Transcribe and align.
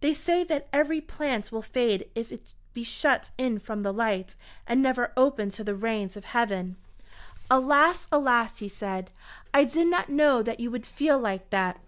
They 0.00 0.12
say 0.14 0.42
that 0.42 0.66
every 0.72 1.00
plant 1.00 1.52
will 1.52 1.62
fade 1.62 2.10
if 2.16 2.32
it 2.32 2.54
be 2.74 2.82
shut 2.82 3.30
in 3.38 3.60
from 3.60 3.84
the 3.84 3.92
light, 3.92 4.34
and 4.66 4.82
never 4.82 5.12
opened 5.16 5.52
to 5.52 5.62
the 5.62 5.76
rains 5.76 6.16
of 6.16 6.24
heaven." 6.24 6.76
"Alas! 7.48 8.08
alas!" 8.10 8.58
he 8.58 8.68
said. 8.68 9.12
"I 9.54 9.62
did 9.62 9.86
not 9.86 10.08
know 10.08 10.42
that 10.42 10.58
you 10.58 10.72
would 10.72 10.86
feel 10.86 11.20
like 11.20 11.50
that." 11.50 11.78